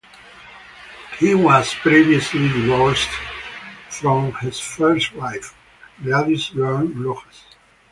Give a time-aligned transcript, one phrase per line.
[1.19, 3.11] He was previously divorced
[3.91, 5.55] from his first wife,
[6.01, 7.45] Gladys Learn Rojas.